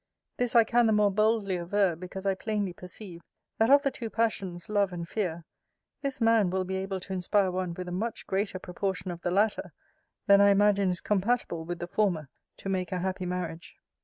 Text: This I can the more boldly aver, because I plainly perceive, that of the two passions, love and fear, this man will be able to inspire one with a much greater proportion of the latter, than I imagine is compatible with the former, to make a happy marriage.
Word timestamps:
This 0.37 0.55
I 0.55 0.63
can 0.63 0.87
the 0.87 0.93
more 0.93 1.11
boldly 1.11 1.57
aver, 1.59 1.95
because 1.95 2.25
I 2.25 2.33
plainly 2.33 2.73
perceive, 2.73 3.21
that 3.59 3.69
of 3.69 3.83
the 3.83 3.91
two 3.91 4.09
passions, 4.09 4.67
love 4.67 4.91
and 4.91 5.07
fear, 5.07 5.45
this 6.01 6.19
man 6.19 6.49
will 6.49 6.63
be 6.63 6.75
able 6.77 6.99
to 7.01 7.13
inspire 7.13 7.51
one 7.51 7.75
with 7.75 7.87
a 7.87 7.91
much 7.91 8.25
greater 8.25 8.57
proportion 8.57 9.11
of 9.11 9.21
the 9.21 9.29
latter, 9.29 9.73
than 10.25 10.41
I 10.41 10.49
imagine 10.49 10.89
is 10.89 11.01
compatible 11.01 11.65
with 11.65 11.77
the 11.77 11.85
former, 11.87 12.29
to 12.57 12.67
make 12.67 12.91
a 12.91 12.97
happy 12.97 13.27
marriage. 13.27 13.77